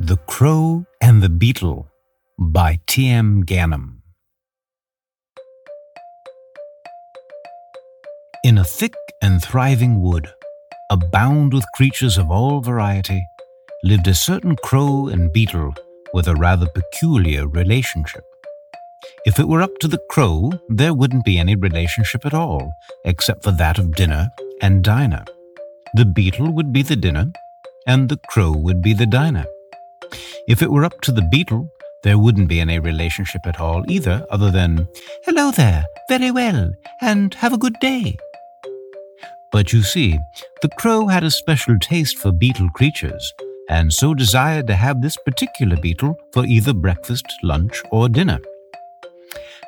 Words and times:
The 0.00 0.16
Crow 0.28 0.86
and 1.00 1.20
the 1.20 1.28
Beetle 1.28 1.88
by 2.38 2.78
T.M. 2.86 3.42
Ganem. 3.42 4.00
In 8.44 8.58
a 8.58 8.64
thick 8.64 8.94
and 9.20 9.42
thriving 9.42 10.00
wood, 10.00 10.30
abound 10.88 11.52
with 11.52 11.64
creatures 11.74 12.16
of 12.16 12.30
all 12.30 12.60
variety, 12.60 13.20
lived 13.82 14.06
a 14.06 14.14
certain 14.14 14.54
crow 14.62 15.08
and 15.08 15.32
beetle 15.32 15.74
with 16.14 16.28
a 16.28 16.36
rather 16.36 16.68
peculiar 16.68 17.48
relationship. 17.48 18.22
If 19.26 19.40
it 19.40 19.48
were 19.48 19.62
up 19.62 19.76
to 19.80 19.88
the 19.88 20.00
crow, 20.10 20.52
there 20.68 20.94
wouldn't 20.94 21.24
be 21.24 21.38
any 21.38 21.56
relationship 21.56 22.24
at 22.24 22.34
all, 22.34 22.72
except 23.04 23.42
for 23.42 23.50
that 23.50 23.80
of 23.80 23.96
dinner 23.96 24.30
and 24.62 24.84
diner. 24.84 25.24
The 25.94 26.04
beetle 26.04 26.52
would 26.52 26.72
be 26.72 26.82
the 26.82 26.94
dinner, 26.94 27.32
and 27.84 28.08
the 28.08 28.20
crow 28.28 28.52
would 28.52 28.80
be 28.80 28.92
the 28.92 29.04
diner. 29.06 29.44
If 30.48 30.62
it 30.62 30.70
were 30.70 30.84
up 30.84 31.02
to 31.02 31.12
the 31.12 31.28
beetle, 31.30 31.70
there 32.02 32.16
wouldn't 32.16 32.48
be 32.48 32.58
any 32.58 32.78
relationship 32.78 33.42
at 33.46 33.60
all 33.60 33.84
either, 33.86 34.26
other 34.30 34.50
than, 34.50 34.88
Hello 35.24 35.50
there, 35.50 35.84
very 36.08 36.30
well, 36.30 36.72
and 37.02 37.34
have 37.34 37.52
a 37.52 37.58
good 37.58 37.76
day. 37.82 38.16
But 39.52 39.74
you 39.74 39.82
see, 39.82 40.18
the 40.62 40.70
crow 40.78 41.06
had 41.06 41.22
a 41.22 41.30
special 41.30 41.78
taste 41.78 42.16
for 42.16 42.32
beetle 42.32 42.70
creatures, 42.70 43.34
and 43.68 43.92
so 43.92 44.14
desired 44.14 44.66
to 44.68 44.74
have 44.74 45.02
this 45.02 45.18
particular 45.18 45.76
beetle 45.76 46.16
for 46.32 46.46
either 46.46 46.72
breakfast, 46.72 47.26
lunch, 47.42 47.82
or 47.90 48.08
dinner. 48.08 48.38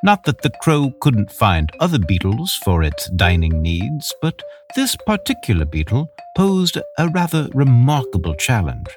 Not 0.02 0.24
that 0.24 0.40
the 0.40 0.52
crow 0.62 0.94
couldn't 1.02 1.30
find 1.30 1.70
other 1.78 1.98
beetles 1.98 2.58
for 2.64 2.82
its 2.82 3.10
dining 3.10 3.60
needs, 3.60 4.14
but 4.22 4.42
this 4.74 4.96
particular 4.96 5.66
beetle 5.66 6.10
posed 6.38 6.78
a 6.96 7.08
rather 7.10 7.50
remarkable 7.52 8.34
challenge. 8.34 8.88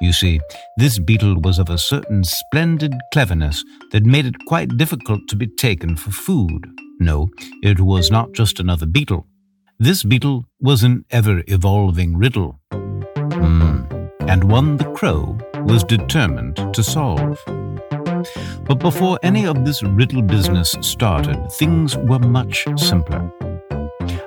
You 0.00 0.14
see, 0.14 0.40
this 0.78 0.98
beetle 0.98 1.40
was 1.42 1.58
of 1.58 1.68
a 1.68 1.76
certain 1.76 2.24
splendid 2.24 2.94
cleverness 3.12 3.62
that 3.92 4.06
made 4.06 4.24
it 4.24 4.46
quite 4.46 4.78
difficult 4.78 5.20
to 5.28 5.36
be 5.36 5.46
taken 5.46 5.94
for 5.94 6.10
food. 6.10 6.66
No, 7.00 7.28
it 7.62 7.80
was 7.80 8.10
not 8.10 8.32
just 8.32 8.60
another 8.60 8.86
beetle. 8.86 9.26
This 9.78 10.02
beetle 10.02 10.46
was 10.58 10.82
an 10.82 11.04
ever 11.10 11.42
evolving 11.48 12.16
riddle. 12.16 12.60
Hmm. 12.72 13.82
And 14.20 14.44
one 14.44 14.78
the 14.78 14.90
crow 14.92 15.36
was 15.64 15.84
determined 15.84 16.56
to 16.72 16.82
solve. 16.82 17.38
But 18.64 18.78
before 18.78 19.18
any 19.22 19.46
of 19.46 19.66
this 19.66 19.82
riddle 19.82 20.22
business 20.22 20.74
started, 20.80 21.50
things 21.52 21.96
were 21.96 22.18
much 22.18 22.66
simpler. 22.76 23.30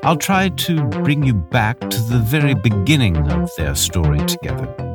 I'll 0.04 0.18
try 0.18 0.50
to 0.50 0.84
bring 0.84 1.24
you 1.24 1.34
back 1.34 1.80
to 1.80 2.02
the 2.02 2.20
very 2.20 2.54
beginning 2.54 3.18
of 3.32 3.50
their 3.58 3.74
story 3.74 4.20
together. 4.26 4.93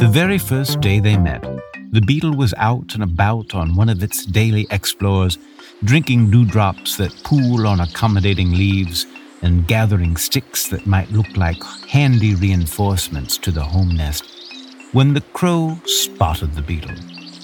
The 0.00 0.08
very 0.08 0.38
first 0.38 0.80
day 0.80 0.98
they 0.98 1.18
met, 1.18 1.42
the 1.92 2.00
beetle 2.00 2.34
was 2.34 2.54
out 2.56 2.94
and 2.94 3.02
about 3.02 3.54
on 3.54 3.76
one 3.76 3.90
of 3.90 4.02
its 4.02 4.24
daily 4.24 4.66
explores, 4.70 5.36
drinking 5.84 6.30
dewdrops 6.30 6.96
that 6.96 7.12
pool 7.22 7.66
on 7.66 7.80
accommodating 7.80 8.50
leaves 8.52 9.04
and 9.42 9.66
gathering 9.66 10.16
sticks 10.16 10.68
that 10.68 10.86
might 10.86 11.10
look 11.12 11.36
like 11.36 11.62
handy 11.86 12.34
reinforcements 12.34 13.36
to 13.36 13.50
the 13.50 13.62
home 13.62 13.94
nest, 13.94 14.24
when 14.92 15.12
the 15.12 15.20
crow 15.20 15.78
spotted 15.84 16.54
the 16.54 16.62
beetle. 16.62 16.96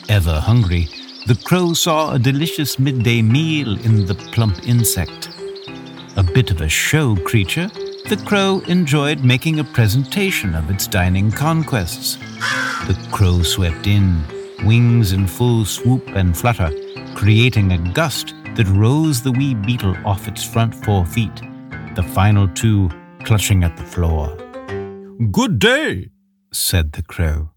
Ever 0.08 0.40
hungry, 0.40 0.88
the 1.26 1.38
crow 1.44 1.74
saw 1.74 2.14
a 2.14 2.18
delicious 2.18 2.78
midday 2.78 3.20
meal 3.20 3.78
in 3.84 4.06
the 4.06 4.14
plump 4.32 4.66
insect. 4.66 5.28
A 6.16 6.22
bit 6.22 6.50
of 6.50 6.62
a 6.62 6.70
show 6.70 7.16
creature, 7.16 7.70
the 8.08 8.16
crow 8.18 8.62
enjoyed 8.68 9.24
making 9.24 9.58
a 9.58 9.64
presentation 9.64 10.54
of 10.54 10.70
its 10.70 10.86
dining 10.86 11.32
conquests. 11.32 12.16
The 12.86 12.96
crow 13.10 13.42
swept 13.42 13.88
in, 13.88 14.22
wings 14.64 15.10
in 15.10 15.26
full 15.26 15.64
swoop 15.64 16.06
and 16.10 16.36
flutter, 16.36 16.70
creating 17.16 17.72
a 17.72 17.78
gust 17.92 18.32
that 18.54 18.68
rose 18.68 19.22
the 19.22 19.32
wee 19.32 19.54
beetle 19.54 19.96
off 20.06 20.28
its 20.28 20.44
front 20.44 20.72
four 20.72 21.04
feet, 21.04 21.34
the 21.96 22.04
final 22.14 22.46
two 22.46 22.88
clutching 23.24 23.64
at 23.64 23.76
the 23.76 23.82
floor. 23.82 24.36
Good 25.32 25.58
day, 25.58 26.10
said 26.52 26.92
the 26.92 27.02
crow. 27.02 27.50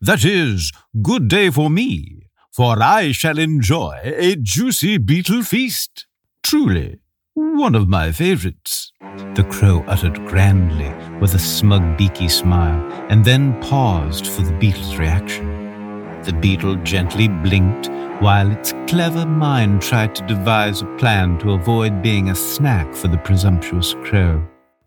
That 0.00 0.24
is, 0.24 0.72
good 1.02 1.28
day 1.28 1.50
for 1.50 1.68
me, 1.68 2.28
for 2.50 2.82
I 2.82 3.12
shall 3.12 3.38
enjoy 3.38 4.00
a 4.02 4.36
juicy 4.36 4.96
beetle 4.96 5.42
feast. 5.42 6.06
Truly, 6.42 7.00
one 7.36 7.74
of 7.74 7.86
my 7.86 8.10
favorites. 8.10 8.92
The 9.34 9.46
crow 9.50 9.84
uttered 9.86 10.26
grandly 10.26 10.90
with 11.20 11.34
a 11.34 11.38
smug, 11.38 11.98
beaky 11.98 12.28
smile, 12.28 12.80
and 13.10 13.24
then 13.24 13.60
paused 13.60 14.26
for 14.26 14.40
the 14.40 14.56
beetle's 14.58 14.96
reaction. 14.96 16.22
The 16.22 16.32
beetle 16.32 16.76
gently 16.76 17.28
blinked 17.28 17.88
while 18.22 18.50
its 18.50 18.72
clever 18.86 19.26
mind 19.26 19.82
tried 19.82 20.14
to 20.14 20.26
devise 20.26 20.80
a 20.80 20.96
plan 20.96 21.38
to 21.40 21.52
avoid 21.52 22.02
being 22.02 22.30
a 22.30 22.34
snack 22.34 22.94
for 22.94 23.08
the 23.08 23.18
presumptuous 23.18 23.92
crow. 24.04 24.42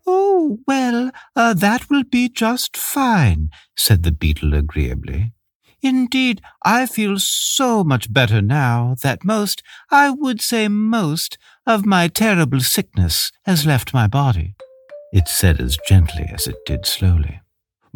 Oh, 0.06 0.58
well, 0.66 1.12
uh, 1.36 1.54
that 1.54 1.88
will 1.88 2.02
be 2.02 2.28
just 2.28 2.76
fine, 2.76 3.50
said 3.76 4.02
the 4.02 4.10
beetle 4.12 4.54
agreeably. 4.54 5.32
Indeed, 5.82 6.42
I 6.64 6.86
feel 6.86 7.18
so 7.18 7.82
much 7.84 8.12
better 8.12 8.42
now 8.42 8.96
that 9.02 9.24
most, 9.24 9.62
I 9.90 10.10
would 10.10 10.40
say 10.40 10.68
most, 10.68 11.38
of 11.66 11.86
my 11.86 12.08
terrible 12.08 12.60
sickness 12.60 13.32
has 13.44 13.66
left 13.66 13.94
my 13.94 14.06
body. 14.06 14.54
It 15.12 15.28
said 15.28 15.60
as 15.60 15.78
gently 15.88 16.28
as 16.32 16.46
it 16.46 16.56
did 16.66 16.86
slowly. 16.86 17.40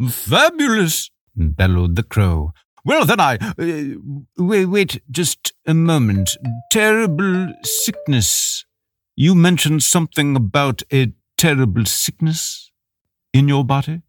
Fabulous! 0.09 1.09
bellowed 1.35 1.95
the 1.95 2.03
crow. 2.03 2.53
Well, 2.83 3.05
then 3.05 3.19
I. 3.19 3.37
Uh, 3.57 3.99
wait, 4.37 4.65
wait, 4.65 5.01
just 5.09 5.53
a 5.65 5.73
moment. 5.73 6.37
Terrible 6.71 7.53
sickness. 7.63 8.65
You 9.15 9.33
mentioned 9.33 9.83
something 9.83 10.35
about 10.35 10.83
a 10.93 11.13
terrible 11.37 11.85
sickness 11.85 12.71
in 13.33 13.47
your 13.47 13.65
body? 13.65 14.01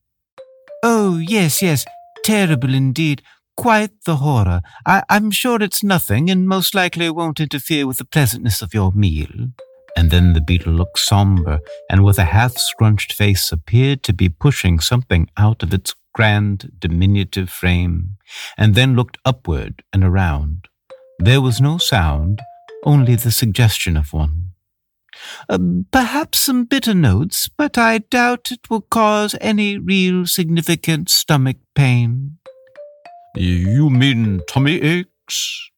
Oh, 0.83 1.17
yes, 1.19 1.63
yes. 1.63 1.85
Terrible 2.25 2.75
indeed. 2.75 3.23
Quite 3.57 4.05
the 4.05 4.17
horror. 4.17 4.61
I, 4.85 5.03
am 5.09 5.31
sure 5.31 5.63
it's 5.63 5.83
nothing, 5.83 6.31
and 6.31 6.47
most 6.47 6.75
likely 6.75 7.09
won't 7.11 7.41
interfere 7.41 7.87
with 7.87 7.99
the 7.99 8.05
pleasantness 8.05 8.61
of 8.61 8.75
your 8.75 8.93
meal. 8.93 9.49
And 9.97 10.11
then 10.11 10.35
the 10.35 10.43
beetle 10.43 10.75
looked 10.75 10.99
somber, 10.99 11.61
and 11.91 12.05
with 12.05 12.19
a 12.19 12.27
half 12.27 12.59
scrunched 12.59 13.15
face 13.15 13.51
appeared 13.51 14.03
to 14.05 14.13
be 14.13 14.29
pushing 14.29 14.79
something 14.79 15.31
out 15.39 15.63
of 15.63 15.73
its 15.73 15.95
grand, 16.13 16.73
diminutive 16.79 17.49
frame, 17.49 18.17
and 18.59 18.75
then 18.75 18.95
looked 18.95 19.19
upward 19.25 19.83
and 19.93 20.05
around. 20.05 20.69
There 21.19 21.41
was 21.41 21.61
no 21.61 21.79
sound, 21.79 22.43
only 22.85 23.17
the 23.17 23.33
suggestion 23.33 23.97
of 23.97 24.13
one. 24.13 24.53
Uh, 25.49 25.59
perhaps 25.91 26.41
some 26.41 26.65
bitter 26.65 26.95
notes, 26.95 27.49
but 27.49 27.79
I 27.79 27.99
doubt 27.99 28.53
it 28.53 28.69
will 28.69 28.83
cause 28.83 29.35
any 29.41 29.79
real 29.79 30.27
significant 30.27 31.09
stomach 31.09 31.57
pain. 31.75 32.39
You 33.37 33.91
mean 33.91 34.41
tummy 34.49 34.81
aches? 34.81 35.71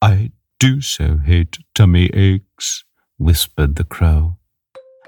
I 0.00 0.32
do 0.58 0.80
so 0.80 1.18
hate 1.18 1.58
tummy 1.74 2.06
aches, 2.14 2.84
whispered 3.18 3.76
the 3.76 3.84
crow. 3.84 4.38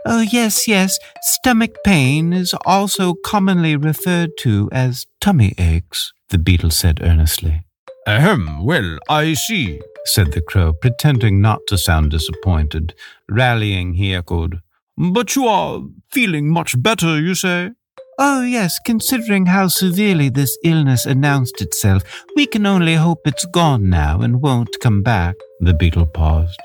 Oh, 0.04 0.20
yes, 0.20 0.68
yes. 0.68 0.98
Stomach 1.22 1.76
pain 1.84 2.34
is 2.34 2.54
also 2.66 3.14
commonly 3.14 3.76
referred 3.76 4.32
to 4.40 4.68
as 4.72 5.06
tummy 5.22 5.54
aches, 5.56 6.12
the 6.28 6.38
beetle 6.38 6.70
said 6.70 7.00
earnestly. 7.02 7.64
Ahem, 8.06 8.62
well, 8.62 8.98
I 9.08 9.32
see, 9.32 9.80
said 10.04 10.32
the 10.32 10.42
crow, 10.42 10.74
pretending 10.74 11.40
not 11.40 11.60
to 11.68 11.78
sound 11.78 12.10
disappointed. 12.10 12.94
Rallying, 13.28 13.94
he 13.94 14.14
echoed, 14.14 14.60
But 14.98 15.34
you 15.34 15.46
are 15.46 15.80
feeling 16.10 16.50
much 16.50 16.80
better, 16.80 17.18
you 17.18 17.34
say? 17.34 17.70
Oh, 18.18 18.42
yes, 18.42 18.78
considering 18.78 19.46
how 19.46 19.68
severely 19.68 20.30
this 20.30 20.56
illness 20.64 21.04
announced 21.04 21.60
itself, 21.60 22.02
we 22.34 22.46
can 22.46 22.64
only 22.64 22.94
hope 22.94 23.26
it's 23.26 23.44
gone 23.46 23.90
now 23.90 24.22
and 24.22 24.40
won't 24.40 24.80
come 24.80 25.02
back. 25.02 25.34
The 25.60 25.74
beetle 25.74 26.06
paused. 26.06 26.58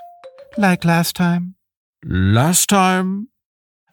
Like 0.58 0.86
last 0.86 1.16
time? 1.16 1.56
Last 2.06 2.70
time? 2.70 3.28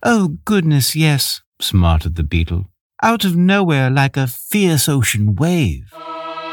Oh, 0.04 0.38
goodness, 0.44 0.94
yes, 0.94 1.42
smarted 1.60 2.14
the 2.14 2.22
beetle. 2.22 2.66
Out 3.02 3.24
of 3.24 3.36
nowhere 3.36 3.90
like 3.90 4.16
a 4.16 4.28
fierce 4.28 4.88
ocean 4.88 5.34
wave. 5.34 5.92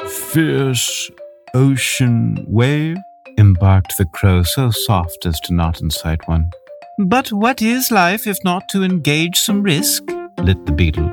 Fierce 0.08 1.12
ocean 1.54 2.44
wave? 2.48 2.98
embarked 3.38 3.98
the 3.98 4.06
crow 4.06 4.42
so 4.44 4.72
soft 4.72 5.26
as 5.26 5.40
to 5.42 5.54
not 5.54 5.82
incite 5.82 6.28
one. 6.28 6.50
But 6.98 7.32
what 7.32 7.62
is 7.62 7.92
life 7.92 8.26
if 8.26 8.38
not 8.44 8.70
to 8.70 8.84
engage 8.84 9.38
some 9.38 9.62
risk? 9.62 10.04
Lit 10.40 10.66
the 10.66 10.72
beetle. 10.72 11.10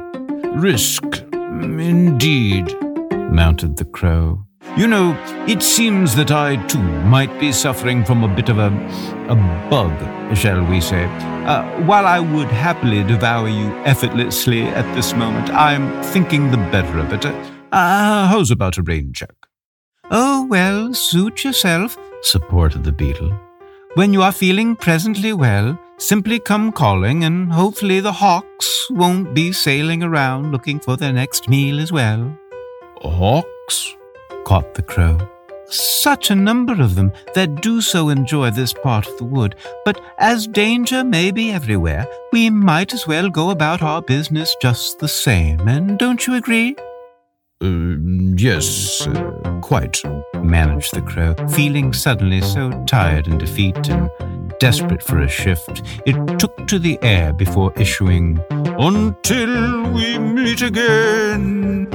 Risk, 0.54 1.04
indeed, 1.32 2.74
mounted 3.30 3.76
the 3.76 3.84
crow. 3.84 4.44
You 4.76 4.86
know, 4.86 5.14
it 5.46 5.62
seems 5.62 6.14
that 6.16 6.30
I 6.30 6.56
too 6.66 6.82
might 6.82 7.38
be 7.38 7.52
suffering 7.52 8.04
from 8.04 8.24
a 8.24 8.34
bit 8.34 8.48
of 8.48 8.58
a, 8.58 8.68
a 9.28 9.34
bug, 9.68 10.36
shall 10.36 10.64
we 10.64 10.80
say. 10.80 11.04
Uh, 11.44 11.64
while 11.82 12.06
I 12.06 12.20
would 12.20 12.48
happily 12.48 13.02
devour 13.04 13.48
you 13.48 13.70
effortlessly 13.84 14.62
at 14.62 14.94
this 14.94 15.14
moment, 15.14 15.50
I'm 15.50 16.02
thinking 16.04 16.50
the 16.50 16.56
better 16.56 16.98
of 16.98 17.12
it. 17.12 17.26
Uh, 17.26 18.28
how's 18.28 18.50
about 18.50 18.78
a 18.78 18.82
rain 18.82 19.12
check? 19.12 19.34
Oh, 20.10 20.46
well, 20.48 20.94
suit 20.94 21.44
yourself, 21.44 21.98
supported 22.22 22.84
the 22.84 22.92
beetle. 22.92 23.32
When 23.94 24.12
you 24.14 24.22
are 24.22 24.32
feeling 24.32 24.74
presently 24.76 25.32
well, 25.34 25.78
simply 26.02 26.38
come 26.38 26.72
calling, 26.72 27.24
and 27.24 27.52
hopefully 27.52 28.00
the 28.00 28.12
hawks 28.12 28.86
won't 28.90 29.34
be 29.34 29.52
sailing 29.52 30.02
around 30.02 30.52
looking 30.52 30.80
for 30.80 30.96
their 30.96 31.12
next 31.12 31.48
meal 31.48 31.80
as 31.80 31.92
well. 31.92 32.36
Hawks? 33.00 33.96
caught 34.44 34.74
the 34.74 34.82
crow. 34.82 35.18
Such 35.68 36.30
a 36.30 36.34
number 36.34 36.74
of 36.74 36.96
them 36.96 37.12
that 37.34 37.62
do 37.62 37.80
so 37.80 38.08
enjoy 38.08 38.50
this 38.50 38.72
part 38.72 39.06
of 39.06 39.16
the 39.16 39.24
wood, 39.24 39.54
but 39.84 40.00
as 40.18 40.46
danger 40.46 41.02
may 41.04 41.30
be 41.30 41.50
everywhere, 41.50 42.06
we 42.32 42.50
might 42.50 42.92
as 42.92 43.06
well 43.06 43.30
go 43.30 43.50
about 43.50 43.82
our 43.82 44.02
business 44.02 44.54
just 44.60 44.98
the 44.98 45.08
same, 45.08 45.66
and 45.68 45.98
don't 45.98 46.26
you 46.26 46.34
agree? 46.34 46.76
Uh, 47.62 47.96
yes, 48.36 49.06
uh, 49.06 49.60
quite, 49.62 50.02
managed 50.42 50.92
the 50.92 51.00
crow, 51.00 51.34
feeling 51.48 51.92
suddenly 51.92 52.40
so 52.40 52.70
tired 52.86 53.28
and 53.28 53.38
defeat 53.38 53.88
and 53.88 54.10
desperate 54.62 55.02
for 55.02 55.18
a 55.18 55.28
shift. 55.28 55.82
It 56.06 56.38
took 56.38 56.68
to 56.68 56.78
the 56.78 56.96
air 57.02 57.32
before 57.32 57.72
issuing, 57.76 58.38
Until 58.78 59.90
we 59.90 60.18
meet 60.18 60.62
again 60.62 61.90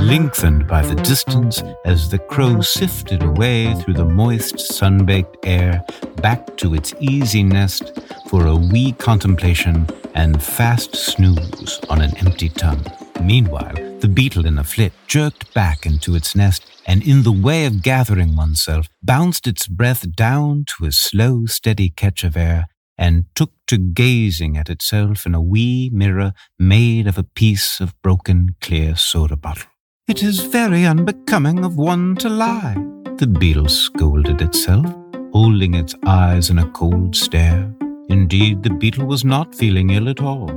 lengthened 0.00 0.66
by 0.66 0.82
the 0.82 0.96
distance 0.96 1.62
as 1.84 2.08
the 2.08 2.18
crow 2.18 2.60
sifted 2.60 3.22
away 3.22 3.72
through 3.74 3.94
the 3.94 4.04
moist, 4.04 4.58
sun-baked 4.58 5.36
air 5.44 5.84
back 6.16 6.56
to 6.56 6.74
its 6.74 6.94
easy 6.98 7.44
nest 7.44 8.00
for 8.28 8.46
a 8.46 8.56
wee 8.56 8.90
contemplation 8.90 9.86
and 10.16 10.42
fast 10.42 10.96
snooze 10.96 11.78
on 11.88 12.02
an 12.02 12.16
empty 12.16 12.48
tongue. 12.48 12.84
Meanwhile, 13.22 13.74
the 14.00 14.08
beetle 14.08 14.46
in 14.46 14.58
a 14.58 14.64
flit 14.64 14.92
jerked 15.06 15.52
back 15.54 15.86
into 15.86 16.14
its 16.14 16.34
nest 16.34 16.64
and, 16.86 17.02
in 17.06 17.22
the 17.22 17.32
way 17.32 17.66
of 17.66 17.82
gathering 17.82 18.34
oneself, 18.34 18.88
bounced 19.02 19.46
its 19.46 19.66
breath 19.66 20.10
down 20.16 20.64
to 20.66 20.86
a 20.86 20.92
slow, 20.92 21.46
steady 21.46 21.90
catch 21.90 22.24
of 22.24 22.36
air 22.36 22.66
and 22.96 23.24
took 23.34 23.52
to 23.66 23.78
gazing 23.78 24.56
at 24.56 24.68
itself 24.68 25.26
in 25.26 25.34
a 25.34 25.40
wee 25.40 25.90
mirror 25.92 26.32
made 26.58 27.06
of 27.06 27.16
a 27.16 27.22
piece 27.22 27.80
of 27.80 27.94
broken 28.02 28.56
clear 28.60 28.96
soda 28.96 29.36
bottle. 29.36 29.70
It 30.08 30.22
is 30.22 30.40
very 30.40 30.84
unbecoming 30.84 31.64
of 31.64 31.76
one 31.76 32.16
to 32.16 32.28
lie, 32.28 32.76
the 33.16 33.26
beetle 33.26 33.68
scolded 33.68 34.42
itself, 34.42 34.86
holding 35.32 35.74
its 35.74 35.94
eyes 36.04 36.50
in 36.50 36.58
a 36.58 36.70
cold 36.70 37.14
stare. 37.14 37.72
Indeed, 38.08 38.62
the 38.62 38.70
beetle 38.70 39.06
was 39.06 39.24
not 39.24 39.54
feeling 39.54 39.90
ill 39.90 40.08
at 40.08 40.20
all, 40.20 40.50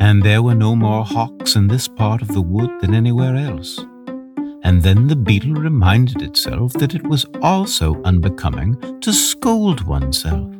and 0.00 0.22
there 0.22 0.42
were 0.42 0.54
no 0.54 0.74
more 0.74 1.04
hawks 1.04 1.56
in 1.56 1.68
this 1.68 1.88
part 1.88 2.22
of 2.22 2.28
the 2.28 2.42
wood 2.42 2.70
than 2.80 2.94
anywhere 2.94 3.36
else. 3.36 3.78
And 4.62 4.82
then 4.82 5.08
the 5.08 5.16
beetle 5.16 5.54
reminded 5.54 6.22
itself 6.22 6.72
that 6.74 6.94
it 6.94 7.06
was 7.06 7.26
also 7.42 8.02
unbecoming 8.04 9.00
to 9.00 9.12
scold 9.12 9.86
oneself. 9.86 10.50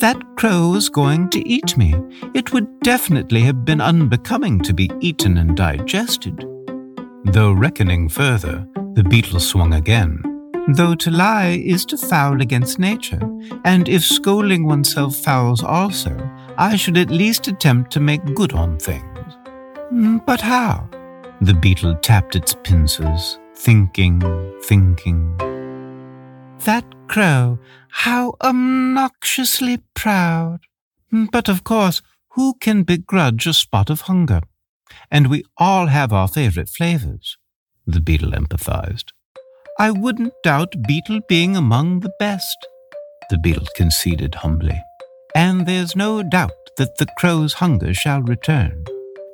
That 0.00 0.22
crow 0.36 0.68
was 0.68 0.88
going 0.88 1.28
to 1.30 1.48
eat 1.48 1.76
me. 1.76 1.94
It 2.34 2.52
would 2.52 2.68
definitely 2.80 3.40
have 3.40 3.64
been 3.64 3.80
unbecoming 3.80 4.60
to 4.60 4.72
be 4.72 4.90
eaten 5.00 5.38
and 5.38 5.56
digested. 5.56 6.44
Though 7.24 7.52
reckoning 7.52 8.08
further, 8.08 8.64
the 8.94 9.02
beetle 9.02 9.40
swung 9.40 9.74
again. 9.74 10.22
Though 10.68 10.94
to 10.94 11.10
lie 11.10 11.60
is 11.64 11.84
to 11.86 11.96
foul 11.96 12.40
against 12.42 12.78
nature, 12.78 13.20
and 13.64 13.88
if 13.88 14.04
scolding 14.04 14.66
oneself 14.66 15.16
fouls 15.16 15.64
also, 15.64 16.14
I 16.58 16.76
should 16.76 16.98
at 16.98 17.08
least 17.08 17.48
attempt 17.48 17.90
to 17.92 18.00
make 18.00 18.34
good 18.34 18.52
on 18.52 18.78
things. 18.78 19.36
Hmm, 19.88 20.18
but 20.26 20.42
how? 20.42 20.88
The 21.40 21.54
beetle 21.54 21.94
tapped 22.02 22.36
its 22.36 22.54
pincers, 22.62 23.38
thinking, 23.54 24.20
thinking. 24.64 25.34
That 26.66 26.84
crow, 27.06 27.58
how 27.88 28.34
obnoxiously 28.42 29.78
proud! 29.94 30.60
Hmm, 31.10 31.26
but 31.32 31.48
of 31.48 31.64
course, 31.64 32.02
who 32.32 32.54
can 32.60 32.82
begrudge 32.82 33.46
a 33.46 33.54
spot 33.54 33.88
of 33.88 34.02
hunger? 34.02 34.40
and 35.10 35.28
we 35.28 35.44
all 35.56 35.86
have 35.86 36.12
our 36.12 36.28
favorite 36.28 36.68
flavors. 36.68 37.36
The 37.86 38.00
beetle 38.00 38.32
empathized. 38.32 39.12
I 39.78 39.90
wouldn't 39.90 40.34
doubt 40.42 40.82
beetle 40.86 41.20
being 41.28 41.56
among 41.56 42.00
the 42.00 42.12
best, 42.18 42.56
the 43.30 43.38
beetle 43.38 43.66
conceded 43.76 44.36
humbly. 44.36 44.82
And 45.34 45.66
there's 45.66 45.94
no 45.94 46.22
doubt 46.22 46.52
that 46.76 46.96
the 46.96 47.06
crow's 47.18 47.54
hunger 47.54 47.92
shall 47.94 48.22
return. 48.22 48.84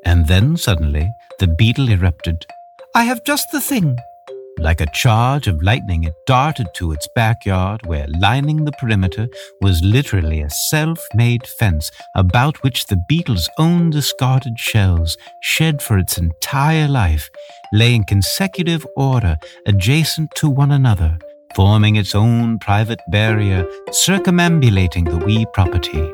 And 0.05 0.27
then 0.27 0.57
suddenly 0.57 1.11
the 1.39 1.47
beetle 1.47 1.89
erupted. 1.89 2.47
I 2.95 3.05
have 3.05 3.25
just 3.25 3.51
the 3.53 3.61
thing. 3.61 3.97
Like 4.59 4.81
a 4.81 4.91
charge 4.93 5.49
of 5.49 5.63
lightning, 5.63 6.05
it 6.05 6.15
darted 6.27 6.69
to 6.75 6.93
its 6.93 7.09
backyard, 7.15 7.85
where 7.87 8.07
lining 8.21 8.65
the 8.65 8.73
perimeter 8.73 9.27
was 9.61 9.83
literally 9.83 10.43
a 10.43 10.51
self 10.51 11.05
made 11.15 11.47
fence 11.47 11.91
about 12.15 12.63
which 12.63 12.87
the 12.87 13.03
beetle's 13.09 13.49
own 13.59 13.91
discarded 13.91 14.59
shells, 14.59 15.17
shed 15.43 15.83
for 15.83 15.99
its 15.99 16.19
entire 16.19 16.87
life, 16.87 17.31
lay 17.73 17.95
in 17.95 18.05
consecutive 18.05 18.87
order 18.97 19.37
adjacent 19.67 20.31
to 20.37 20.49
one 20.49 20.71
another, 20.71 21.19
forming 21.55 21.97
its 21.97 22.15
own 22.15 22.59
private 22.59 23.01
barrier 23.09 23.65
circumambulating 23.91 25.05
the 25.05 25.19
wee 25.25 25.47
property. 25.53 26.13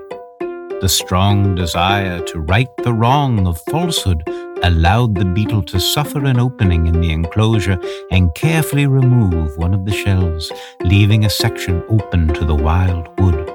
The 0.81 0.89
strong 0.89 1.55
desire 1.55 2.21
to 2.27 2.41
right 2.41 2.69
the 2.79 2.95
wrong 2.95 3.47
of 3.47 3.61
falsehood 3.71 4.23
allowed 4.63 5.15
the 5.15 5.25
beetle 5.25 5.63
to 5.65 5.81
suffer 5.81 6.25
an 6.25 6.39
opening 6.39 6.87
in 6.87 7.01
the 7.01 7.13
enclosure 7.13 7.79
and 8.11 8.35
carefully 8.35 8.87
remove 8.87 9.57
one 9.57 9.75
of 9.75 9.85
the 9.85 9.93
shells, 9.93 10.53
leaving 10.83 11.25
a 11.25 11.31
section 11.31 11.83
open 11.89 12.29
to 12.29 12.45
the 12.45 12.55
wild 12.55 13.09
wood. 13.19 13.51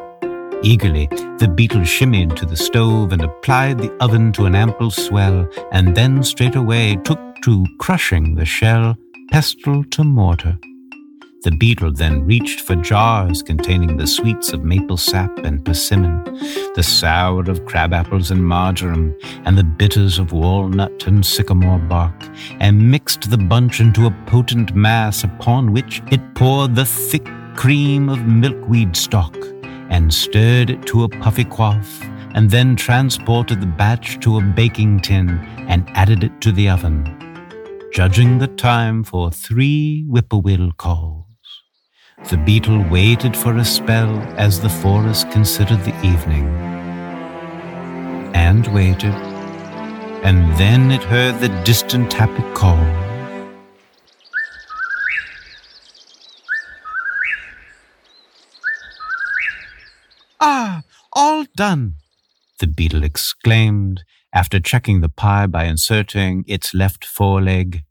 Eagerly, 0.63 1.07
the 1.37 1.51
beetle 1.53 1.81
shimmied 1.81 2.35
to 2.35 2.45
the 2.45 2.57
stove 2.57 3.11
and 3.11 3.23
applied 3.23 3.77
the 3.77 3.95
oven 3.99 4.31
to 4.33 4.45
an 4.45 4.55
ample 4.55 4.89
swell, 4.89 5.47
and 5.71 5.95
then 5.95 6.23
straightway 6.23 6.95
took 7.03 7.19
to 7.43 7.65
crushing 7.79 8.35
the 8.35 8.45
shell, 8.45 8.95
pestle 9.31 9.83
to 9.85 10.03
mortar. 10.03 10.57
The 11.45 11.51
beetle 11.51 11.91
then 11.91 12.25
reached 12.25 12.61
for 12.61 12.75
jars 12.75 13.43
containing 13.43 13.97
the 13.97 14.07
sweets 14.07 14.51
of 14.51 14.63
maple 14.63 14.97
sap 14.97 15.37
and 15.45 15.63
persimmon, 15.63 16.23
the 16.73 16.81
sour 16.81 17.41
of 17.41 17.65
crabapples 17.65 18.31
and 18.31 18.43
marjoram, 18.43 19.15
and 19.45 19.55
the 19.55 19.63
bitters 19.63 20.17
of 20.17 20.31
walnut 20.31 21.05
and 21.05 21.23
sycamore 21.23 21.77
bark, 21.77 22.19
and 22.59 22.89
mixed 22.89 23.29
the 23.29 23.37
bunch 23.37 23.79
into 23.79 24.07
a 24.07 24.15
potent 24.25 24.73
mass 24.73 25.23
upon 25.23 25.71
which 25.71 26.01
it 26.09 26.33
poured 26.33 26.73
the 26.73 26.83
thick 26.83 27.29
cream 27.55 28.09
of 28.09 28.25
milkweed 28.25 28.95
stalk, 28.95 29.37
and 29.91 30.11
stirred 30.11 30.71
it 30.71 30.87
to 30.87 31.03
a 31.03 31.09
puffy 31.09 31.45
quaff, 31.45 32.01
and 32.33 32.49
then 32.49 32.75
transported 32.75 33.61
the 33.61 33.67
batch 33.67 34.19
to 34.21 34.39
a 34.39 34.41
baking 34.41 34.99
tin 34.99 35.37
and 35.69 35.87
added 35.89 36.23
it 36.23 36.41
to 36.41 36.51
the 36.51 36.67
oven, 36.67 37.05
judging 37.93 38.39
the 38.39 38.47
time 38.47 39.03
for 39.03 39.29
three 39.29 40.01
whippoorwill 40.05 40.71
calls. 40.71 41.24
The 42.29 42.37
beetle 42.37 42.83
waited 42.89 43.37
for 43.37 43.55
a 43.57 43.63
spell 43.63 44.19
as 44.35 44.59
the 44.59 44.67
forest 44.67 45.29
considered 45.29 45.83
the 45.83 45.95
evening. 46.03 46.47
And 48.33 48.65
waited, 48.73 49.13
and 50.23 50.51
then 50.57 50.89
it 50.89 51.03
heard 51.03 51.39
the 51.39 51.49
distant 51.63 52.11
happy 52.11 52.41
call. 52.55 52.83
Ah, 60.41 60.81
all 61.13 61.45
done, 61.55 61.97
the 62.59 62.65
beetle 62.65 63.03
exclaimed 63.03 64.03
after 64.33 64.59
checking 64.59 65.01
the 65.01 65.09
pie 65.09 65.45
by 65.45 65.65
inserting 65.65 66.43
its 66.47 66.73
left 66.73 67.05
foreleg. 67.05 67.83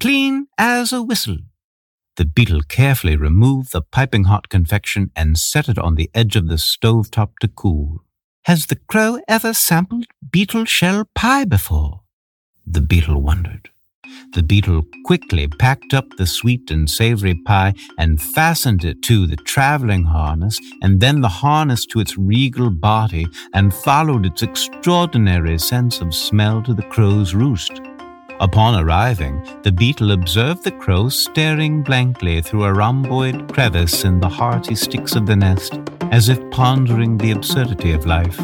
Clean 0.00 0.48
as 0.58 0.92
a 0.92 1.00
whistle. 1.00 1.38
The 2.18 2.24
beetle 2.24 2.62
carefully 2.62 3.14
removed 3.14 3.70
the 3.70 3.80
piping 3.80 4.24
hot 4.24 4.48
confection 4.48 5.12
and 5.14 5.38
set 5.38 5.68
it 5.68 5.78
on 5.78 5.94
the 5.94 6.10
edge 6.12 6.34
of 6.34 6.48
the 6.48 6.58
stove 6.58 7.12
top 7.12 7.38
to 7.38 7.46
cool. 7.46 8.02
Has 8.46 8.66
the 8.66 8.74
crow 8.74 9.20
ever 9.28 9.54
sampled 9.54 10.06
beetle 10.28 10.64
shell 10.64 11.04
pie 11.14 11.44
before? 11.44 12.00
The 12.66 12.80
beetle 12.80 13.22
wondered. 13.22 13.70
The 14.34 14.42
beetle 14.42 14.82
quickly 15.04 15.46
packed 15.46 15.94
up 15.94 16.06
the 16.16 16.26
sweet 16.26 16.72
and 16.72 16.90
savory 16.90 17.34
pie 17.46 17.74
and 17.98 18.20
fastened 18.20 18.84
it 18.84 19.00
to 19.02 19.28
the 19.28 19.36
traveling 19.36 20.02
harness 20.02 20.58
and 20.82 21.00
then 21.00 21.20
the 21.20 21.28
harness 21.28 21.86
to 21.86 22.00
its 22.00 22.18
regal 22.18 22.70
body 22.70 23.28
and 23.54 23.72
followed 23.72 24.26
its 24.26 24.42
extraordinary 24.42 25.56
sense 25.56 26.00
of 26.00 26.12
smell 26.12 26.64
to 26.64 26.74
the 26.74 26.82
crow's 26.82 27.32
roost. 27.32 27.80
Upon 28.40 28.80
arriving, 28.80 29.42
the 29.62 29.72
beetle 29.72 30.12
observed 30.12 30.62
the 30.62 30.70
crow 30.70 31.08
staring 31.08 31.82
blankly 31.82 32.40
through 32.40 32.64
a 32.64 32.72
rhomboid 32.72 33.52
crevice 33.52 34.04
in 34.04 34.20
the 34.20 34.28
hearty 34.28 34.76
sticks 34.76 35.16
of 35.16 35.26
the 35.26 35.34
nest, 35.34 35.80
as 36.12 36.28
if 36.28 36.38
pondering 36.52 37.18
the 37.18 37.32
absurdity 37.32 37.92
of 37.92 38.06
life. 38.06 38.38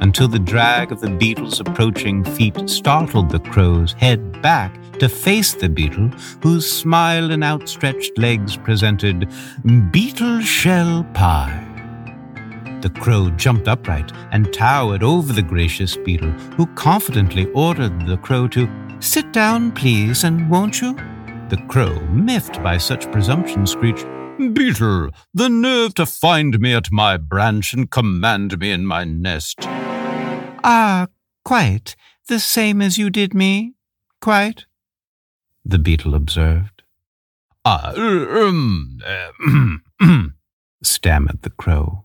until 0.00 0.28
the 0.28 0.38
drag 0.38 0.92
of 0.92 1.00
the 1.00 1.10
beetle's 1.10 1.60
approaching 1.60 2.24
feet 2.24 2.68
startled 2.68 3.30
the 3.30 3.40
crow's 3.40 3.92
head 3.94 4.40
back 4.42 4.72
to 4.98 5.08
face 5.08 5.54
the 5.54 5.68
beetle, 5.68 6.08
whose 6.42 6.70
smile 6.70 7.30
and 7.30 7.44
outstretched 7.44 8.16
legs 8.18 8.56
presented 8.56 9.28
beetle 9.90 10.40
shell 10.40 11.04
pie. 11.14 11.64
The 12.80 12.90
crow 12.90 13.30
jumped 13.30 13.66
upright 13.66 14.12
and 14.30 14.52
towered 14.52 15.02
over 15.02 15.32
the 15.32 15.42
gracious 15.42 15.96
beetle, 15.96 16.30
who 16.56 16.66
confidently 16.74 17.46
ordered 17.52 18.06
the 18.06 18.18
crow 18.18 18.46
to 18.48 18.68
sit 19.00 19.32
down, 19.32 19.72
please, 19.72 20.24
and 20.24 20.50
won't 20.50 20.80
you? 20.80 20.94
The 21.48 21.62
crow, 21.68 21.98
miffed 22.10 22.62
by 22.62 22.78
such 22.78 23.10
presumption, 23.10 23.66
screeched, 23.66 24.06
Beetle, 24.38 25.10
the 25.34 25.48
nerve 25.48 25.94
to 25.94 26.06
find 26.06 26.60
me 26.60 26.72
at 26.72 26.92
my 26.92 27.16
branch 27.16 27.72
and 27.72 27.90
command 27.90 28.56
me 28.60 28.70
in 28.70 28.86
my 28.86 29.02
nest. 29.02 29.56
Ah, 30.62 31.08
quite. 31.44 31.96
The 32.28 32.38
same 32.38 32.80
as 32.80 32.98
you 32.98 33.10
did 33.10 33.34
me. 33.34 33.74
Quite. 34.20 34.66
The 35.64 35.78
beetle 35.78 36.14
observed. 36.14 36.82
Ah, 37.64 37.92
um, 37.96 39.00
stammered 40.82 41.42
the 41.42 41.50
crow. 41.50 42.04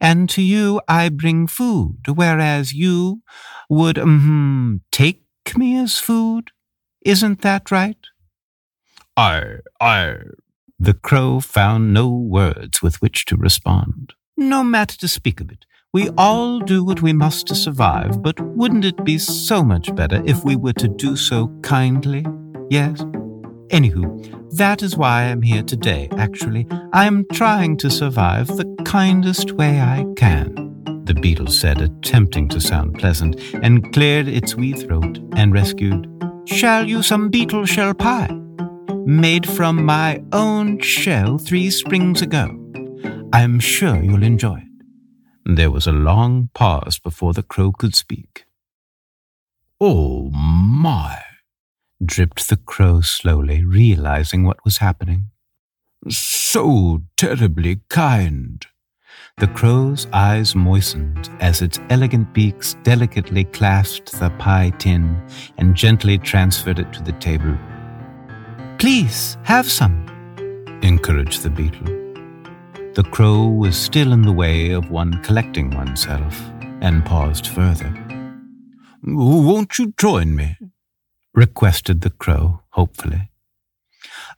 And 0.00 0.28
to 0.30 0.42
you 0.42 0.80
I 0.88 1.08
bring 1.08 1.46
food, 1.46 2.00
whereas 2.08 2.72
you 2.72 3.22
would, 3.68 3.98
um, 3.98 4.80
take 4.90 5.22
me 5.56 5.86
food. 5.86 6.50
Isn't 7.04 7.42
that 7.42 7.70
right? 7.70 7.96
I, 9.16 9.56
I, 9.80 10.16
the 10.78 10.94
crow 10.94 11.40
found 11.40 11.92
no 11.92 12.08
words 12.08 12.82
with 12.82 13.02
which 13.02 13.24
to 13.26 13.36
respond. 13.36 14.14
No 14.36 14.62
matter 14.64 14.96
to 14.98 15.08
speak 15.08 15.40
of 15.40 15.50
it. 15.50 15.66
We 15.92 16.08
all 16.10 16.60
do 16.60 16.84
what 16.84 17.02
we 17.02 17.12
must 17.12 17.48
to 17.48 17.54
survive, 17.54 18.22
but 18.22 18.40
wouldn't 18.40 18.84
it 18.84 19.04
be 19.04 19.18
so 19.18 19.64
much 19.64 19.94
better 19.96 20.22
if 20.24 20.44
we 20.44 20.54
were 20.54 20.72
to 20.74 20.86
do 20.86 21.16
so 21.16 21.48
kindly? 21.62 22.24
Yes? 22.70 23.00
Anywho, 23.70 24.56
that 24.56 24.82
is 24.82 24.96
why 24.96 25.24
I'm 25.24 25.42
here 25.42 25.64
today, 25.64 26.08
actually. 26.16 26.68
I 26.92 27.06
am 27.06 27.26
trying 27.32 27.76
to 27.78 27.90
survive 27.90 28.46
the 28.46 28.72
kindest 28.84 29.52
way 29.52 29.80
I 29.80 30.06
can. 30.16 30.69
The 31.10 31.20
beetle 31.20 31.48
said, 31.48 31.80
attempting 31.80 32.48
to 32.50 32.60
sound 32.60 32.94
pleasant, 32.94 33.34
and 33.64 33.92
cleared 33.92 34.28
its 34.28 34.54
wee 34.54 34.74
throat 34.74 35.18
and 35.34 35.52
rescued, 35.52 36.06
Shall 36.46 36.86
you 36.86 37.02
some 37.02 37.30
beetle 37.30 37.66
shell 37.66 37.94
pie? 37.94 38.30
made 39.06 39.44
from 39.44 39.84
my 39.84 40.22
own 40.30 40.78
shell 40.78 41.36
three 41.36 41.68
springs 41.70 42.22
ago. 42.22 42.56
I'm 43.32 43.58
sure 43.58 44.00
you'll 44.00 44.22
enjoy 44.22 44.58
it. 44.58 45.56
There 45.56 45.72
was 45.72 45.88
a 45.88 45.92
long 45.92 46.50
pause 46.54 47.00
before 47.00 47.32
the 47.32 47.42
crow 47.42 47.72
could 47.72 47.96
speak. 47.96 48.44
Oh 49.80 50.30
my! 50.30 51.20
dripped 52.00 52.48
the 52.48 52.56
crow 52.56 53.00
slowly, 53.00 53.64
realizing 53.64 54.44
what 54.44 54.64
was 54.64 54.78
happening. 54.78 55.30
So 56.08 57.02
terribly 57.16 57.80
kind. 57.88 58.64
The 59.40 59.48
crow's 59.54 60.06
eyes 60.12 60.54
moistened 60.54 61.30
as 61.40 61.62
its 61.62 61.80
elegant 61.88 62.34
beaks 62.34 62.74
delicately 62.82 63.44
clasped 63.44 64.12
the 64.12 64.28
pie 64.38 64.68
tin 64.76 65.18
and 65.56 65.74
gently 65.74 66.18
transferred 66.18 66.78
it 66.78 66.92
to 66.92 67.02
the 67.02 67.12
table. 67.12 67.56
Please, 68.76 69.38
have 69.44 69.64
some, 69.64 70.04
encouraged 70.82 71.42
the 71.42 71.48
beetle. 71.48 71.86
The 72.92 73.08
crow 73.10 73.46
was 73.46 73.78
still 73.78 74.12
in 74.12 74.20
the 74.20 74.32
way 74.32 74.72
of 74.72 74.90
one 74.90 75.22
collecting 75.22 75.70
oneself 75.70 76.38
and 76.82 77.02
paused 77.02 77.46
further. 77.46 77.94
Won't 79.02 79.78
you 79.78 79.94
join 79.98 80.36
me? 80.36 80.58
requested 81.32 82.02
the 82.02 82.10
crow 82.10 82.60
hopefully. 82.72 83.30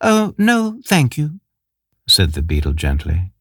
Oh, 0.00 0.32
no, 0.38 0.80
thank 0.86 1.18
you, 1.18 1.40
said 2.06 2.34
the 2.34 2.42
beetle 2.42 2.74
gently. 2.74 3.31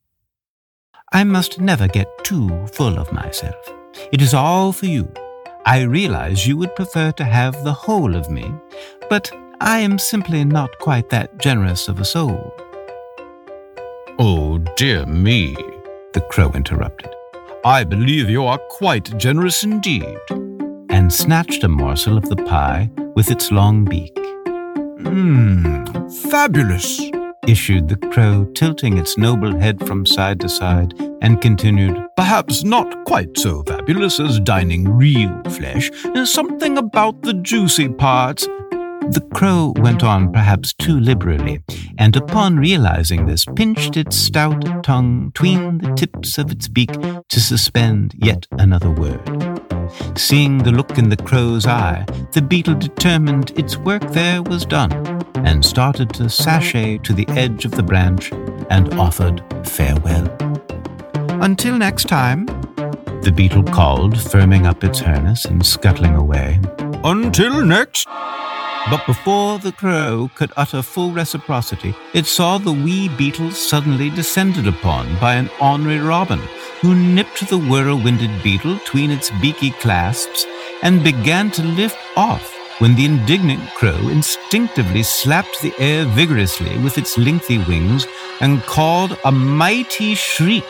I 1.14 1.26
must 1.26 1.60
never 1.60 1.90
get 1.90 2.08
too 2.24 2.66
full 2.68 2.98
of 2.98 3.12
myself. 3.12 3.68
It 4.14 4.22
is 4.22 4.34
all 4.34 4.72
for 4.72 4.86
you. 4.86 5.12
I 5.66 5.82
realize 5.82 6.48
you 6.48 6.56
would 6.56 6.74
prefer 6.74 7.12
to 7.12 7.26
have 7.26 7.66
the 7.66 7.74
whole 7.74 8.16
of 8.16 8.30
me, 8.32 8.50
but 9.10 9.30
I 9.60 9.80
am 9.80 10.00
simply 10.00 10.46
not 10.46 10.80
quite 10.80 11.10
that 11.10 11.38
generous 11.38 11.90
of 11.90 12.00
a 12.00 12.06
soul. 12.06 12.54
Oh, 14.20 14.60
dear 14.78 15.06
me, 15.06 15.54
the 16.14 16.22
crow 16.32 16.50
interrupted. 16.54 17.10
I 17.66 17.84
believe 17.84 18.30
you 18.30 18.46
are 18.46 18.60
quite 18.70 19.18
generous 19.18 19.66
indeed. 19.66 20.18
And 20.90 21.12
snatched 21.12 21.66
a 21.66 21.68
morsel 21.68 22.18
of 22.18 22.30
the 22.30 22.38
pie 22.38 22.90
with 23.16 23.30
its 23.32 23.52
long 23.52 23.84
beak. 23.84 24.16
Mmm, 25.04 26.30
fabulous, 26.32 27.02
issued 27.48 27.88
the 27.88 27.98
crow, 27.98 28.46
tilting 28.56 28.98
its 28.98 29.18
noble 29.18 29.58
head 29.58 29.86
from 29.88 30.06
side 30.06 30.40
to 30.42 30.50
side, 30.50 30.94
and 31.22 31.42
continued, 31.42 31.98
Perhaps 32.16 32.64
not 32.64 33.06
quite 33.06 33.38
so 33.38 33.64
fabulous 33.64 34.20
as 34.20 34.40
dining 34.40 34.88
real 34.88 35.42
flesh. 35.50 35.90
There's 36.14 36.32
something 36.32 36.78
about 36.78 37.22
the 37.24 37.34
juicy 37.34 37.90
parts 37.90 38.48
the 39.10 39.28
crow 39.34 39.74
went 39.78 40.04
on 40.04 40.32
perhaps 40.32 40.74
too 40.74 41.00
liberally, 41.00 41.62
and 41.98 42.16
upon 42.16 42.58
realizing 42.58 43.26
this, 43.26 43.46
pinched 43.56 43.98
its 43.98 44.16
stout 44.16 44.84
tongue 44.84 45.32
tween 45.34 45.80
the 45.80 45.92
tips 45.96 46.38
of 46.38 46.52
its 46.52 46.68
beak 46.68 46.92
to 47.30 47.40
suspend 47.42 48.14
yet 48.16 48.46
another 48.52 48.92
word. 48.92 49.20
Seeing 50.16 50.60
the 50.60 50.72
look 50.72 50.98
in 50.98 51.10
the 51.10 51.18
crow's 51.18 51.66
eye, 51.66 52.06
the 52.32 52.42
beetle 52.42 52.76
determined 52.76 53.58
its 53.58 53.76
work 53.76 54.08
there 54.12 54.44
was 54.44 54.66
done, 54.66 54.92
and 55.46 55.64
started 55.64 56.14
to 56.14 56.30
sashay 56.30 56.98
to 57.00 57.14
the 57.14 57.28
edge 57.30 57.66
of 57.66 57.72
the 57.72 57.84
branch 57.84 58.32
and 58.70 58.94
offered 58.96 59.44
farewell. 59.68 60.28
Until 61.42 61.78
next 61.78 62.08
time, 62.08 62.46
the 63.24 63.34
beetle 63.36 63.64
called, 63.64 64.14
firming 64.14 64.66
up 64.66 64.84
its 64.84 65.00
harness 65.00 65.46
and 65.46 65.66
scuttling 65.66 66.16
away. 66.16 66.60
Until 67.04 67.66
next. 67.66 68.08
But 68.90 69.06
before 69.06 69.60
the 69.60 69.72
crow 69.72 70.32
could 70.36 70.52
utter 70.58 70.82
full 70.82 71.12
reciprocity, 71.12 71.94
it 72.14 72.26
saw 72.26 72.58
the 72.58 72.72
wee 72.72 73.10
beetle 73.10 73.52
suddenly 73.52 74.10
descended 74.10 74.68
upon 74.68 75.20
by 75.20 75.36
an 75.36 75.50
ornery 75.62 76.00
robin, 76.00 76.40
who 76.82 76.96
nipped 76.96 77.48
the 77.50 77.60
whirlwinded 77.60 78.44
beetle 78.44 78.80
tween 78.86 79.12
its 79.12 79.30
beaky 79.42 79.72
clasps 79.72 80.46
and 80.82 81.04
began 81.04 81.52
to 81.52 81.64
lift 81.64 81.98
off 82.16 82.58
when 82.82 82.96
the 82.96 83.06
indignant 83.06 83.62
crow 83.76 84.10
instinctively 84.10 85.04
slapped 85.04 85.62
the 85.62 85.72
air 85.78 86.04
vigorously 86.04 86.76
with 86.80 86.98
its 86.98 87.16
lengthy 87.16 87.60
wings 87.60 88.08
and 88.40 88.60
called 88.64 89.16
a 89.24 89.32
mighty 89.32 90.16
shriek 90.16 90.64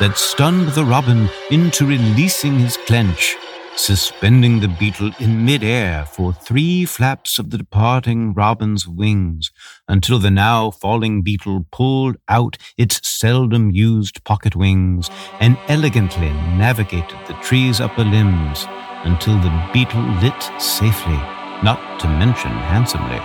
that 0.00 0.14
stunned 0.16 0.68
the 0.68 0.82
robin 0.86 1.28
into 1.50 1.84
releasing 1.84 2.58
his 2.58 2.78
clench 2.86 3.36
suspending 3.76 4.58
the 4.60 4.68
beetle 4.80 5.10
in 5.20 5.44
midair 5.44 6.06
for 6.06 6.32
three 6.32 6.86
flaps 6.86 7.38
of 7.38 7.50
the 7.50 7.58
departing 7.58 8.32
robin's 8.32 8.88
wings 8.88 9.50
until 9.86 10.18
the 10.18 10.30
now 10.30 10.70
falling 10.70 11.20
beetle 11.20 11.66
pulled 11.70 12.16
out 12.26 12.56
its 12.78 13.06
seldom 13.06 13.70
used 13.70 14.24
pocket 14.24 14.56
wings 14.56 15.10
and 15.40 15.58
elegantly 15.68 16.30
navigated 16.56 17.18
the 17.26 17.34
tree's 17.42 17.82
upper 17.82 18.04
limbs 18.04 18.66
until 19.06 19.38
the 19.38 19.70
beetle 19.72 20.02
lit 20.20 20.50
safely, 20.58 21.20
not 21.62 21.80
to 22.00 22.08
mention 22.08 22.52
handsomely, 22.72 23.20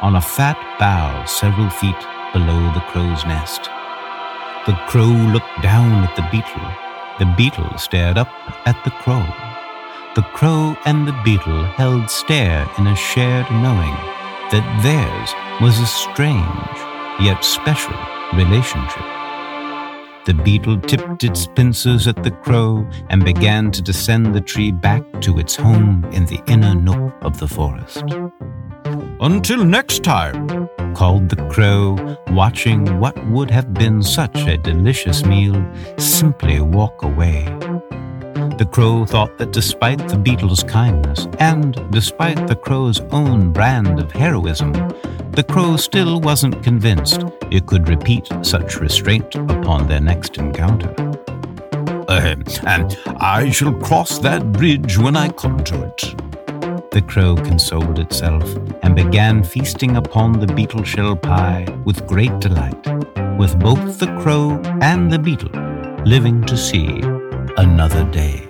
on 0.00 0.16
a 0.16 0.20
fat 0.20 0.58
bough 0.78 1.24
several 1.24 1.70
feet 1.70 2.02
below 2.32 2.60
the 2.74 2.84
crow's 2.90 3.24
nest. 3.24 3.70
The 4.66 4.78
crow 4.88 5.14
looked 5.32 5.62
down 5.62 6.02
at 6.02 6.16
the 6.16 6.28
beetle. 6.32 6.68
The 7.18 7.32
beetle 7.36 7.78
stared 7.78 8.18
up 8.18 8.28
at 8.66 8.82
the 8.84 8.90
crow 8.90 9.24
the 10.16 10.22
crow 10.22 10.74
and 10.86 11.06
the 11.06 11.20
beetle 11.22 11.64
held 11.76 12.08
stare 12.08 12.66
in 12.78 12.86
a 12.86 12.96
shared 12.96 13.44
knowing 13.50 13.92
that 14.50 14.64
theirs 14.82 15.34
was 15.60 15.78
a 15.78 15.84
strange 15.84 16.78
yet 17.20 17.44
special 17.44 17.92
relationship. 18.32 19.15
The 20.26 20.34
beetle 20.34 20.80
tipped 20.80 21.22
its 21.22 21.46
pincers 21.46 22.08
at 22.08 22.24
the 22.24 22.32
crow 22.32 22.84
and 23.10 23.24
began 23.24 23.70
to 23.70 23.80
descend 23.80 24.34
the 24.34 24.40
tree 24.40 24.72
back 24.72 25.04
to 25.20 25.38
its 25.38 25.54
home 25.54 26.04
in 26.12 26.26
the 26.26 26.42
inner 26.48 26.74
nook 26.74 27.14
of 27.22 27.38
the 27.38 27.46
forest. 27.46 28.02
Until 29.20 29.64
next 29.64 30.02
time, 30.02 30.68
called 30.94 31.28
the 31.28 31.48
crow, 31.48 32.18
watching 32.32 32.98
what 32.98 33.16
would 33.28 33.52
have 33.52 33.72
been 33.72 34.02
such 34.02 34.36
a 34.48 34.56
delicious 34.56 35.24
meal 35.24 35.64
simply 35.96 36.60
walk 36.60 37.04
away. 37.04 37.44
The 38.58 38.68
crow 38.68 39.04
thought 39.04 39.38
that 39.38 39.52
despite 39.52 40.08
the 40.08 40.18
beetle's 40.18 40.64
kindness, 40.64 41.28
and 41.38 41.80
despite 41.92 42.48
the 42.48 42.56
crow's 42.56 42.98
own 43.12 43.52
brand 43.52 44.00
of 44.00 44.10
heroism, 44.10 44.72
the 45.36 45.44
crow 45.44 45.76
still 45.76 46.18
wasn't 46.18 46.62
convinced 46.62 47.22
it 47.50 47.66
could 47.66 47.90
repeat 47.90 48.26
such 48.40 48.80
restraint 48.80 49.34
upon 49.34 49.86
their 49.86 50.00
next 50.00 50.38
encounter. 50.38 50.88
And 52.08 52.98
I 53.20 53.50
shall 53.50 53.74
cross 53.74 54.18
that 54.20 54.52
bridge 54.52 54.96
when 54.96 55.14
I 55.14 55.28
come 55.28 55.62
to 55.64 55.82
it. 55.84 56.00
The 56.90 57.02
crow 57.06 57.36
consoled 57.36 57.98
itself 57.98 58.44
and 58.82 58.96
began 58.96 59.44
feasting 59.44 59.98
upon 59.98 60.40
the 60.40 60.46
beetle 60.46 60.84
shell 60.84 61.14
pie 61.14 61.66
with 61.84 62.06
great 62.06 62.38
delight, 62.40 62.86
with 63.36 63.58
both 63.58 63.98
the 63.98 64.16
crow 64.22 64.58
and 64.80 65.12
the 65.12 65.18
beetle 65.18 65.50
living 66.06 66.42
to 66.46 66.56
see 66.56 67.02
another 67.58 68.04
day. 68.10 68.45